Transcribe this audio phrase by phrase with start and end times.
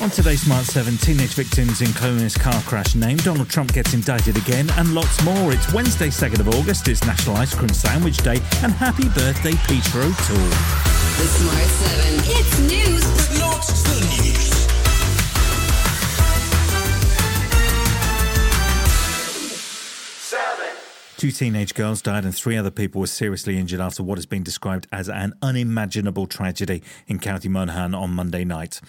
[0.00, 4.34] On today's Smart 7, teenage victims in Clones car crash named, Donald Trump gets indicted
[4.38, 5.52] again, and lots more.
[5.52, 9.98] It's Wednesday, 2nd of August, it's National Ice Cream Sandwich Day, and happy birthday, Peter
[9.98, 10.48] O'Toole.
[11.18, 12.20] The Smart 7.
[12.32, 14.50] It's news, but not the news.
[21.18, 24.42] Two teenage girls died and three other people were seriously injured after what has been
[24.42, 28.80] described as an unimaginable tragedy in County Monaghan on Monday night.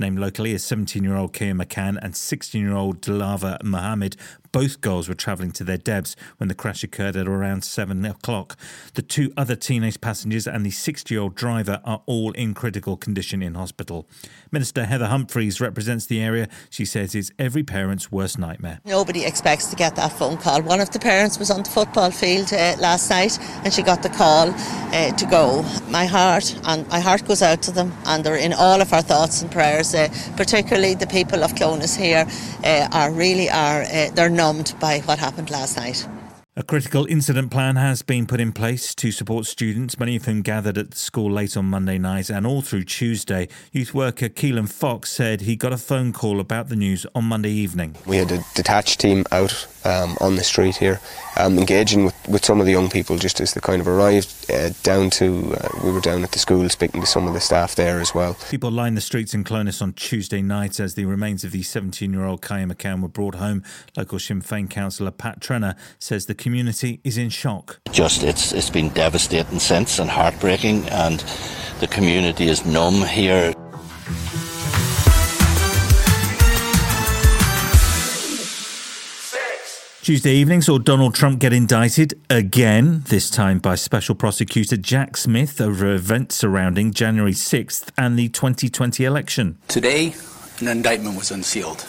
[0.00, 4.16] Named locally as 17 year old Kia McCann and 16 year old Dalava Mohammed,
[4.52, 8.56] both girls were travelling to their Debs when the crash occurred at around 7 o'clock.
[8.94, 12.96] The two other teenage passengers and the 60 year old driver are all in critical
[12.96, 14.08] condition in hospital.
[14.50, 16.48] Minister Heather Humphreys represents the area.
[16.70, 18.80] She says it's every parent's worst nightmare.
[18.84, 20.62] Nobody expects to get that phone call.
[20.62, 24.02] One of the parents was on the football field uh, last night and she got
[24.02, 25.62] the call uh, to go.
[25.90, 29.02] My heart and my heart goes out to them and they're in all of our
[29.02, 32.26] thoughts and prayers uh, particularly the people of Clones here,
[32.64, 36.06] uh, are really are uh, they're numbed by what happened last night.
[36.58, 40.42] A critical incident plan has been put in place to support students, many of whom
[40.42, 43.46] gathered at the school late on Monday night and all through Tuesday.
[43.70, 47.52] Youth worker Keelan Fox said he got a phone call about the news on Monday
[47.52, 47.94] evening.
[48.06, 51.00] We had a detached team out um, on the street here,
[51.36, 54.50] um, engaging with, with some of the young people just as they kind of arrived
[54.50, 57.40] uh, down to, uh, we were down at the school speaking to some of the
[57.40, 58.36] staff there as well.
[58.50, 62.12] People lined the streets in Clones on Tuesday night as the remains of the 17
[62.12, 63.62] year old Kaya McCann were brought home.
[63.96, 67.78] Local Sinn Féin councillor Pat Treanor says the community is in shock.
[67.92, 71.22] Just, it's, it's been devastating since and heartbreaking, and
[71.78, 73.52] the community is numb here.
[80.00, 85.60] Tuesday evening saw Donald Trump get indicted again, this time by Special Prosecutor Jack Smith
[85.60, 89.58] over events surrounding January 6th and the 2020 election.
[89.68, 90.14] Today,
[90.60, 91.84] an indictment was unsealed,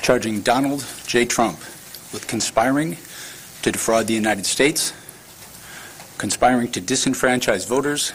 [0.00, 1.24] charging Donald J.
[1.24, 1.58] Trump
[2.12, 2.96] with conspiring
[3.64, 4.92] to defraud the United States,
[6.18, 8.12] conspiring to disenfranchise voters,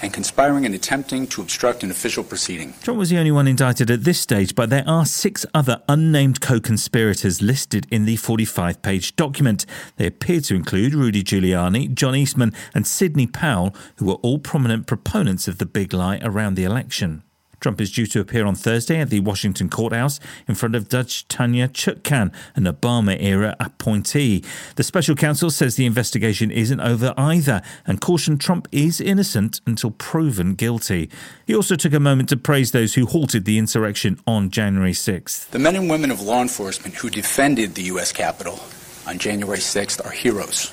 [0.00, 2.72] and conspiring and attempting to obstruct an official proceeding.
[2.80, 6.40] Trump was the only one indicted at this stage, but there are six other unnamed
[6.40, 9.66] co conspirators listed in the 45 page document.
[9.96, 14.86] They appear to include Rudy Giuliani, John Eastman, and Sidney Powell, who were all prominent
[14.86, 17.24] proponents of the big lie around the election.
[17.66, 21.26] Trump is due to appear on Thursday at the Washington courthouse in front of Judge
[21.26, 24.44] Tanya Chutkan, an Obama era appointee.
[24.76, 29.90] The special counsel says the investigation isn't over either and cautioned Trump is innocent until
[29.90, 31.10] proven guilty.
[31.44, 35.50] He also took a moment to praise those who halted the insurrection on January 6th.
[35.50, 38.12] The men and women of law enforcement who defended the U.S.
[38.12, 38.60] Capitol
[39.08, 40.72] on January 6th are heroes.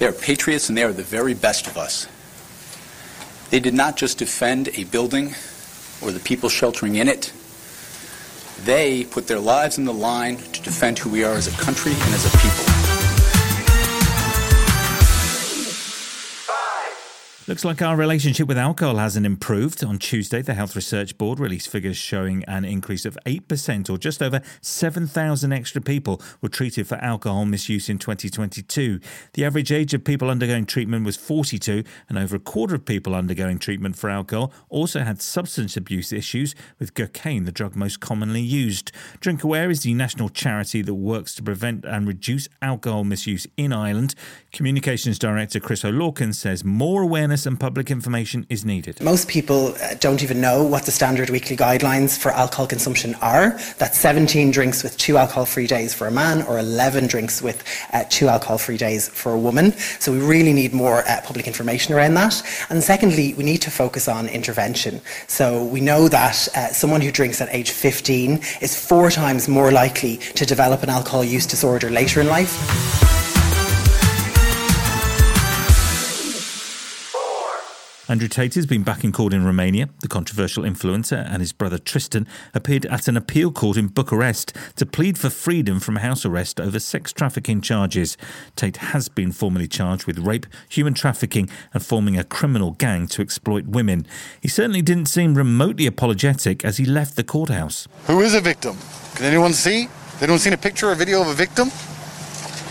[0.00, 2.08] They are patriots and they are the very best of us.
[3.50, 5.34] They did not just defend a building
[6.00, 7.32] or the people sheltering in it.
[8.64, 11.92] They put their lives in the line to defend who we are as a country
[11.92, 12.69] and as a people.
[17.50, 19.82] Looks like our relationship with alcohol hasn't improved.
[19.82, 24.22] On Tuesday, the Health Research Board released figures showing an increase of 8% or just
[24.22, 29.00] over 7,000 extra people were treated for alcohol misuse in 2022.
[29.32, 33.16] The average age of people undergoing treatment was 42, and over a quarter of people
[33.16, 38.42] undergoing treatment for alcohol also had substance abuse issues, with cocaine the drug most commonly
[38.42, 38.92] used.
[39.18, 44.14] DrinkAware is the national charity that works to prevent and reduce alcohol misuse in Ireland.
[44.52, 49.00] Communications Director Chris O'Loughlin says more awareness awareness and public information is needed.
[49.00, 53.58] Most people uh, don't even know what the standard weekly guidelines for alcohol consumption are.
[53.78, 57.62] That's 17 drinks with two alcohol free days for a man or 11 drinks with
[57.92, 59.72] uh, two alcohol free days for a woman.
[60.00, 62.42] So we really need more uh, public information around that.
[62.70, 65.00] And secondly, we need to focus on intervention.
[65.26, 69.70] So we know that uh, someone who drinks at age 15 is four times more
[69.72, 73.09] likely to develop an alcohol use disorder later in life.
[78.10, 79.88] Andrew Tate has been back in court in Romania.
[80.00, 84.84] The controversial influencer and his brother Tristan appeared at an appeal court in Bucharest to
[84.84, 88.16] plead for freedom from house arrest over sex trafficking charges.
[88.56, 93.22] Tate has been formally charged with rape, human trafficking, and forming a criminal gang to
[93.22, 94.04] exploit women.
[94.40, 97.86] He certainly didn't seem remotely apologetic as he left the courthouse.
[98.08, 98.76] Who is a victim?
[99.14, 99.88] Can anyone see?
[100.18, 101.68] Don't seen a picture or video of a victim?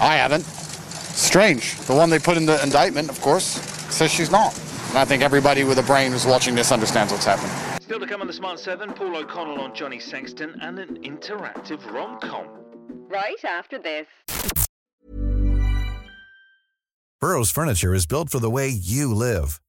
[0.02, 0.44] I haven't.
[0.44, 1.78] Strange.
[1.88, 3.46] The one they put in the indictment, of course,
[3.90, 4.54] says she's not.
[4.90, 7.52] And I think everybody with a brain who's watching this understands what's happening.
[7.82, 11.86] Still to come on the Smart 7, Paul O'Connell on Johnny Sexton and an interactive
[11.92, 12.48] rom-com.
[13.08, 14.08] Right after this.
[17.22, 19.60] Burrow's furniture is built for the way you live.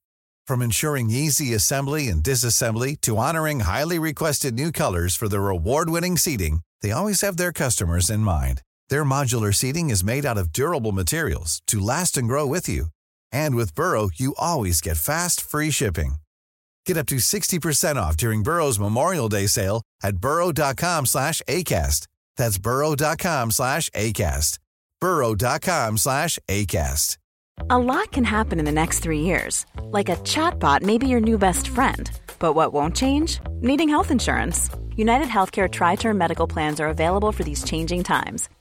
[0.46, 6.16] From ensuring easy assembly and disassembly to honoring highly requested new colors for their award-winning
[6.16, 8.62] seating, they always have their customers in mind.
[8.88, 12.86] Their modular seating is made out of durable materials to last and grow with you.
[13.32, 16.16] And with Burrow, you always get fast, free shipping.
[16.86, 22.06] Get up to 60% off during Burrow's Memorial Day sale at burrow.com slash ACAST.
[22.36, 24.58] That's burrow.com slash ACAST.
[25.00, 27.16] burrow.com slash ACAST.
[27.68, 29.66] A lot can happen in the next three years.
[29.82, 32.10] Like a chatbot may be your new best friend.
[32.38, 33.38] But what won't change?
[33.60, 34.70] Needing health insurance.
[34.96, 38.48] United Healthcare Tri Term Medical Plans are available for these changing times.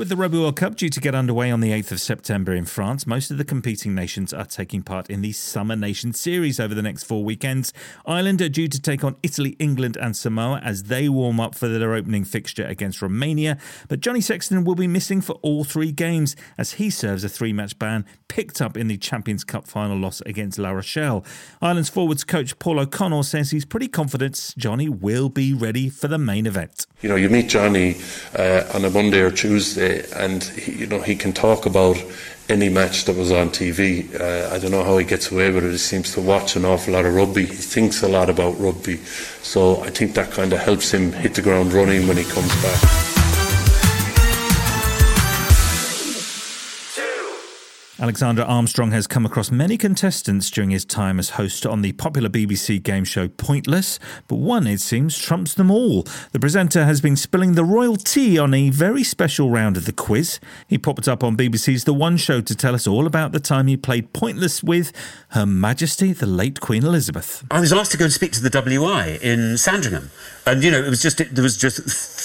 [0.00, 2.64] With the Rugby World Cup due to get underway on the 8th of September in
[2.64, 6.74] France, most of the competing nations are taking part in the Summer Nation Series over
[6.74, 7.74] the next four weekends.
[8.06, 11.68] Ireland are due to take on Italy, England, and Samoa as they warm up for
[11.68, 13.58] their opening fixture against Romania.
[13.88, 17.52] But Johnny Sexton will be missing for all three games as he serves a three
[17.52, 21.22] match ban picked up in the Champions Cup final loss against La Rochelle.
[21.60, 26.16] Ireland's forwards coach Paul O'Connell says he's pretty confident Johnny will be ready for the
[26.16, 26.86] main event.
[27.02, 27.96] You know, you meet Johnny
[28.38, 31.96] uh, on a Monday or Tuesday, and he, you know he can talk about
[32.48, 34.12] any match that was on TV.
[34.20, 35.70] Uh, I don't know how he gets away with it.
[35.70, 37.46] He seems to watch an awful lot of rugby.
[37.46, 38.96] He thinks a lot about rugby,
[39.42, 42.54] so I think that kind of helps him hit the ground running when he comes
[42.62, 42.99] back.
[48.00, 52.30] Alexander Armstrong has come across many contestants during his time as host on the popular
[52.30, 56.06] BBC game show Pointless, but one, it seems, trumps them all.
[56.32, 59.92] The presenter has been spilling the royal tea on a very special round of the
[59.92, 60.40] quiz.
[60.66, 63.66] He popped up on BBC's The One Show to tell us all about the time
[63.66, 64.92] he played Pointless with
[65.32, 67.44] Her Majesty the late Queen Elizabeth.
[67.50, 70.10] I was asked to go and speak to the WI in Sandringham,
[70.46, 71.80] and you know it was just it, there was just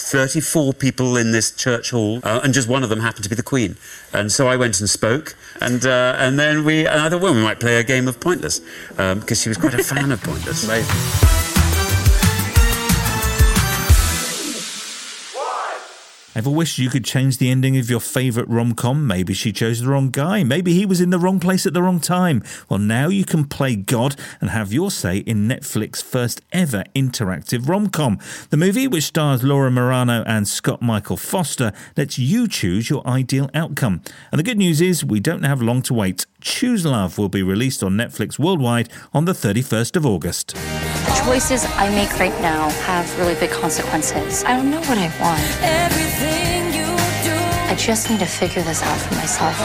[0.09, 3.35] 34 people in this church hall, uh, and just one of them happened to be
[3.35, 3.75] the Queen,
[4.13, 5.35] and so I went and spoke.
[5.85, 8.59] Uh, and then we, and thought, well, we might play a game of Pointless
[8.89, 10.63] because um, she was quite a fan of Pointless.
[10.63, 11.34] Amazing.
[16.37, 19.07] Ever wish you could change the ending of your favourite rom com?
[19.07, 20.43] Maybe she chose the wrong guy.
[20.43, 22.43] Maybe he was in the wrong place at the wrong time.
[22.67, 27.69] Well, now you can play God and have your say in Netflix's first ever interactive
[27.69, 28.19] rom com.
[28.49, 33.49] The movie, which stars Laura Marano and Scott Michael Foster, lets you choose your ideal
[33.53, 34.01] outcome.
[34.29, 36.25] And the good news is, we don't have long to wait.
[36.45, 40.53] Choose Love will be released on Netflix worldwide on the 31st of August.
[40.53, 44.43] The choices I make right now have really big consequences.
[44.43, 45.41] I don't know what I want.
[45.63, 46.85] Everything you
[47.25, 47.35] do.
[47.65, 49.57] I just need to figure this out for myself.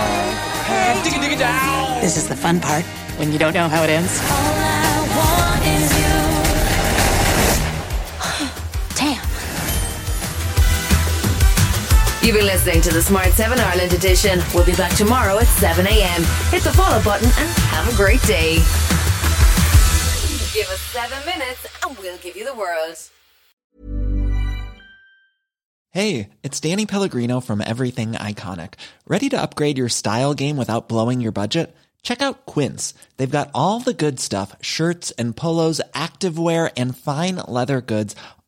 [2.00, 2.85] This is the fun part
[3.19, 4.19] when you don't know how it ends.
[4.23, 4.60] Oh.
[12.30, 14.38] You've been listening to the Smart 7 Ireland edition.
[14.54, 16.22] We'll be back tomorrow at 7 a.m.
[16.50, 18.54] Hit the follow button and have a great day.
[20.54, 22.96] Give us seven minutes and we'll give you the world.
[25.90, 28.75] Hey, it's Danny Pellegrino from Everything Iconic.
[29.08, 31.75] Ready to upgrade your style game without blowing your budget?
[32.04, 32.94] Check out Quince.
[33.16, 38.14] They've got all the good stuff shirts and polos, activewear, and fine leather goods,